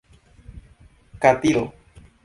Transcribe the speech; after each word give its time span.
katido 1.21 1.67